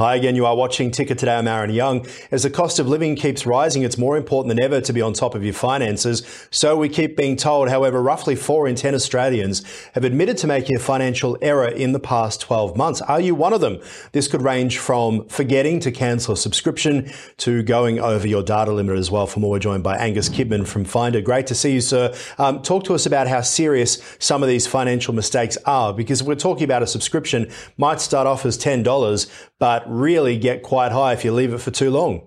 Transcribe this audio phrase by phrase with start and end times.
[0.00, 1.36] Hi again, you are watching Ticker Today.
[1.36, 2.06] I'm Aaron Young.
[2.30, 5.12] As the cost of living keeps rising, it's more important than ever to be on
[5.12, 6.48] top of your finances.
[6.50, 10.76] So we keep being told, however, roughly four in 10 Australians have admitted to making
[10.76, 13.02] a financial error in the past 12 months.
[13.02, 13.78] Are you one of them?
[14.12, 18.96] This could range from forgetting to cancel a subscription to going over your data limit
[18.96, 19.26] as well.
[19.26, 21.20] For more, we're joined by Angus Kidman from Finder.
[21.20, 22.14] Great to see you, sir.
[22.38, 26.36] Um, talk to us about how serious some of these financial mistakes are, because we're
[26.36, 31.12] talking about a subscription might start off as $10, but but really get quite high
[31.12, 32.26] if you leave it for too long.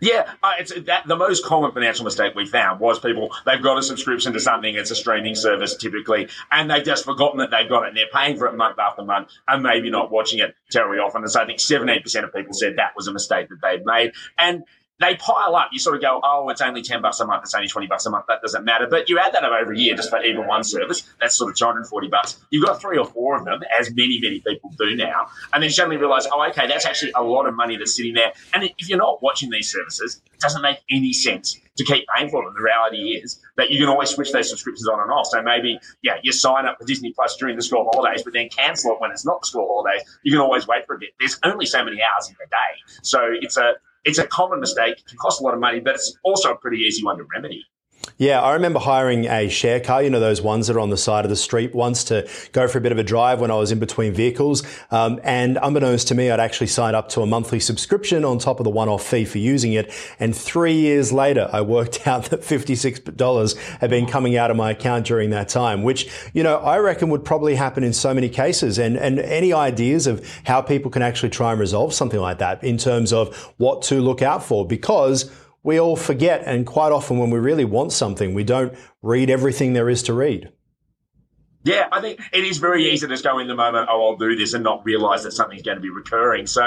[0.00, 3.76] Yeah, uh, it's that the most common financial mistake we found was people they've got
[3.76, 7.68] a subscription to something, it's a streaming service typically, and they've just forgotten that they've
[7.68, 10.54] got it and they're paying for it month after month and maybe not watching it
[10.70, 11.22] terribly often.
[11.22, 14.12] And so I think 17% of people said that was a mistake that they'd made.
[14.38, 14.64] And
[15.00, 15.70] they pile up.
[15.72, 18.06] You sort of go, oh, it's only 10 bucks a month, it's only 20 bucks
[18.06, 18.86] a month, that doesn't matter.
[18.88, 21.50] But you add that up over a year just for even one service, that's sort
[21.50, 22.38] of 240 bucks.
[22.50, 25.28] You've got three or four of them, as many, many people do now.
[25.52, 28.32] And then suddenly realize, oh, okay, that's actually a lot of money that's sitting there.
[28.52, 32.28] And if you're not watching these services, it doesn't make any sense to keep paying
[32.28, 32.52] for them.
[32.54, 35.26] The reality is that you can always switch those subscriptions on and off.
[35.28, 38.50] So maybe, yeah, you sign up for Disney Plus during the school holidays, but then
[38.50, 40.02] cancel it when it's not the school holidays.
[40.22, 41.10] You can always wait for a bit.
[41.18, 42.98] There's only so many hours in the day.
[43.02, 44.98] So it's a it's a common mistake.
[44.98, 47.24] It can cost a lot of money, but it's also a pretty easy one to
[47.34, 47.64] remedy.
[48.20, 50.98] Yeah, I remember hiring a share car, you know, those ones that are on the
[50.98, 53.54] side of the street once to go for a bit of a drive when I
[53.54, 54.62] was in between vehicles.
[54.90, 58.60] Um, and unbeknownst to me, I'd actually signed up to a monthly subscription on top
[58.60, 59.90] of the one off fee for using it.
[60.20, 64.72] And three years later, I worked out that $56 had been coming out of my
[64.72, 68.28] account during that time, which, you know, I reckon would probably happen in so many
[68.28, 68.78] cases.
[68.78, 72.62] And, and any ideas of how people can actually try and resolve something like that
[72.62, 74.66] in terms of what to look out for?
[74.66, 79.30] Because we all forget, and quite often when we really want something, we don't read
[79.30, 80.50] everything there is to read.
[81.62, 84.16] Yeah, I think it is very easy to just go in the moment, oh, I'll
[84.16, 86.46] do this and not realize that something's going to be recurring.
[86.46, 86.62] So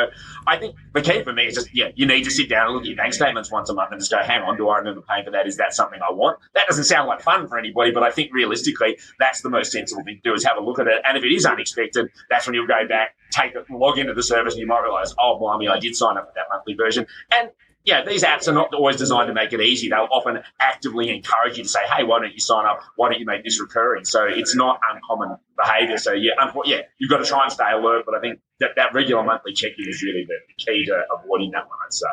[0.46, 2.76] I think the key for me is just, yeah, you need to sit down and
[2.76, 4.78] look at your bank statements once a month and just go, hang on, do I
[4.78, 5.48] remember paying for that?
[5.48, 6.38] Is that something I want?
[6.54, 10.04] That doesn't sound like fun for anybody, but I think realistically, that's the most sensible
[10.04, 11.02] thing to do is have a look at it.
[11.08, 14.22] And if it is unexpected, that's when you'll go back, take it, log into the
[14.22, 17.08] service, and you might realize, oh, blimey, I did sign up for that monthly version.
[17.32, 17.50] And
[17.86, 19.90] yeah, these apps are not always designed to make it easy.
[19.90, 22.82] They'll often actively encourage you to say, hey, why don't you sign up?
[22.96, 24.06] Why don't you make this recurring?
[24.06, 25.98] So it's not uncommon behavior.
[25.98, 26.32] So yeah,
[26.66, 28.04] yeah, you've got to try and stay alert.
[28.06, 31.52] But I think that, that regular monthly check-in is really the, the key to avoiding
[31.52, 32.08] that one, I'd say.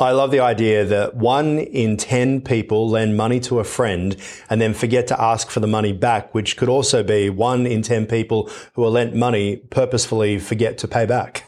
[0.00, 4.16] I love the idea that one in 10 people lend money to a friend
[4.48, 7.82] and then forget to ask for the money back, which could also be one in
[7.82, 11.44] 10 people who are lent money purposefully forget to pay back.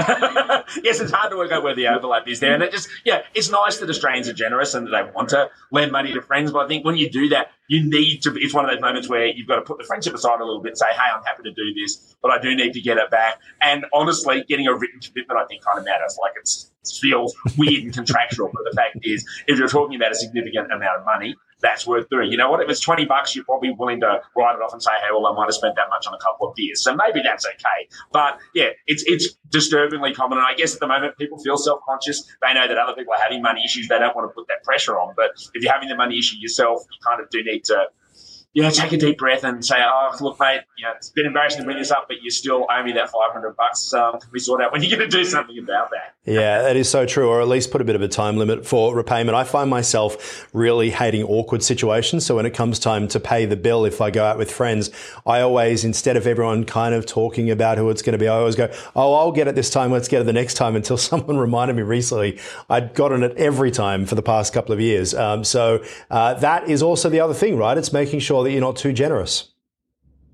[0.82, 2.54] yes, it's hard to work out where the overlap is there.
[2.54, 5.50] And it just, yeah, it's nice that Australians are generous and that they want to
[5.70, 6.52] lend money to friends.
[6.52, 9.08] But I think when you do that, you need to, it's one of those moments
[9.08, 11.22] where you've got to put the friendship aside a little bit, and say, hey, I'm
[11.24, 13.38] happy to do this, but I do need to get it back.
[13.60, 16.18] And honestly, getting a written commitment, I think, kind of matters.
[16.20, 16.48] Like it
[17.00, 18.50] feels weird and contractual.
[18.52, 22.08] But the fact is, if you're talking about a significant amount of money, that's worth
[22.08, 22.30] doing.
[22.30, 22.60] You know what?
[22.60, 25.26] If it's 20 bucks, you're probably willing to write it off and say, hey, well,
[25.26, 26.82] I might have spent that much on a couple of beers.
[26.82, 27.88] So maybe that's okay.
[28.12, 30.38] But yeah, it's, it's disturbingly common.
[30.38, 32.24] And I guess at the moment, people feel self conscious.
[32.42, 33.88] They know that other people are having money issues.
[33.88, 35.14] They don't want to put that pressure on.
[35.16, 37.86] But if you're having the money issue yourself, you kind of do need to
[38.52, 41.26] you know, take a deep breath and say, "Oh, look, mate, you know, it's been
[41.26, 43.94] embarrassing to bring this up, but you still owe me that five hundred bucks.
[43.94, 46.76] Um, can we sort out when you're going to do something about that?" Yeah, that
[46.76, 47.28] is so true.
[47.28, 49.36] Or at least put a bit of a time limit for repayment.
[49.36, 52.26] I find myself really hating awkward situations.
[52.26, 54.90] So when it comes time to pay the bill, if I go out with friends,
[55.24, 58.36] I always, instead of everyone kind of talking about who it's going to be, I
[58.36, 59.92] always go, "Oh, I'll get it this time.
[59.92, 63.70] Let's get it the next time." Until someone reminded me recently, I'd gotten it every
[63.70, 65.14] time for the past couple of years.
[65.14, 67.78] Um, so uh, that is also the other thing, right?
[67.78, 69.50] It's making sure that you're not too generous.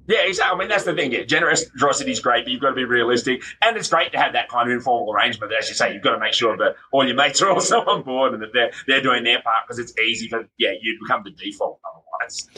[0.08, 0.54] Yeah, exactly.
[0.54, 1.10] I mean, that's the thing.
[1.10, 3.42] Yeah, generosity is great, but you've got to be realistic.
[3.60, 5.50] And it's great to have that kind of informal arrangement.
[5.50, 7.80] But as you say, you've got to make sure that all your mates are also
[7.80, 10.98] on board and that they're, they're doing their part because it's easy for, yeah, you
[11.02, 12.48] become the default otherwise.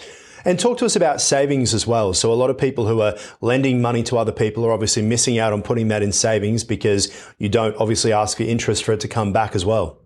[0.44, 2.12] And talk to us about savings as well.
[2.14, 5.38] So, a lot of people who are lending money to other people are obviously missing
[5.38, 9.00] out on putting that in savings because you don't obviously ask for interest for it
[9.00, 10.00] to come back as well.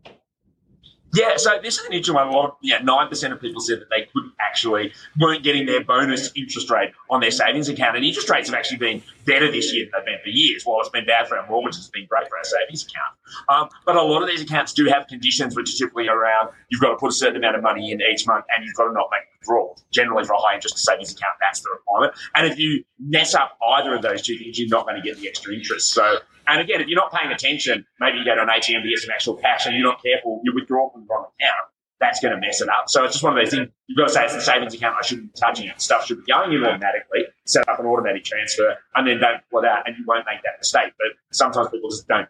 [1.15, 2.29] Yeah, so this is an interesting one.
[2.29, 5.83] A lot of, yeah, 9% of people said that they couldn't actually, weren't getting their
[5.83, 7.97] bonus interest rate on their savings account.
[7.97, 10.63] And interest rates have actually been better this year than they've been for years.
[10.65, 13.15] While it's been bad for our mortgages, it's been great for our savings account.
[13.49, 16.83] Um, but a lot of these accounts do have conditions which are typically around you've
[16.83, 18.93] got to put a certain amount of money in each month and you've got to
[18.93, 19.83] not make withdrawals.
[19.91, 22.13] Generally, for a high interest savings account, that's the requirement.
[22.35, 25.19] And if you mess up either of those two things, you're not going to get
[25.19, 25.93] the extra interest.
[25.93, 26.19] So
[26.49, 28.99] and again, if you're not paying attention, maybe you go to an ATM to get
[28.99, 31.69] some actual cash and you're not careful, you withdraw from the wrong account.
[32.03, 32.89] That's going to mess it up.
[32.89, 33.71] So it's just one of those things.
[33.87, 34.97] You've got to say it's the savings account.
[34.99, 35.81] I shouldn't be touching it.
[35.81, 37.25] Stuff should be going in automatically.
[37.47, 40.43] Set up an automatic transfer, and then don't pull it out, and you won't make
[40.43, 40.93] that mistake.
[40.99, 42.29] But sometimes people just don't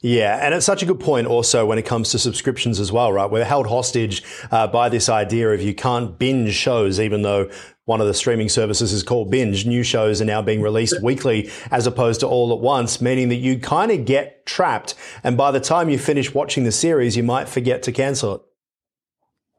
[0.00, 3.12] yeah, and it's such a good point also when it comes to subscriptions as well,
[3.12, 3.30] right?
[3.30, 7.50] We're held hostage uh, by this idea of you can't binge shows, even though
[7.86, 9.64] one of the streaming services is called Binge.
[9.64, 13.36] New shows are now being released weekly as opposed to all at once, meaning that
[13.36, 14.94] you kind of get trapped.
[15.24, 18.42] And by the time you finish watching the series, you might forget to cancel it.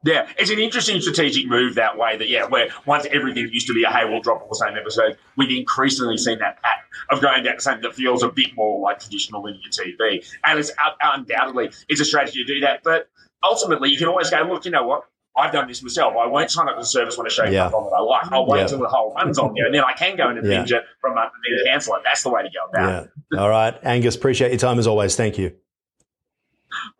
[0.04, 2.16] Yeah, it's an interesting strategic move that way.
[2.16, 4.76] That yeah, where once everything used to be a hey, we'll drop all the same
[4.76, 8.80] episode, we've increasingly seen that pattern of going down something that feels a bit more
[8.80, 10.70] like traditional linear TV, and it's
[11.02, 12.84] undoubtedly it's a strategy to do that.
[12.84, 13.08] But
[13.42, 15.04] ultimately, you can always go, look, you know what?
[15.38, 16.14] I've done this myself.
[16.18, 17.64] I won't sign up to the service when a show yeah.
[17.64, 18.32] comes on that I like.
[18.32, 18.62] I'll wait yeah.
[18.64, 20.58] until the whole run's on there, and then I can go in and yeah.
[20.58, 22.02] binge it from a and then cancel it.
[22.04, 23.38] That's the way to go about it.
[23.38, 25.16] All right, Angus, appreciate your time as always.
[25.16, 25.54] Thank you.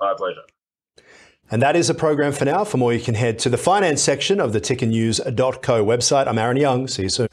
[0.01, 0.43] My pleasure.
[1.51, 2.65] And that is the program for now.
[2.65, 6.27] For more, you can head to the finance section of the tickernews.co website.
[6.27, 6.89] I'm Aaron Young.
[6.89, 7.29] See you soon.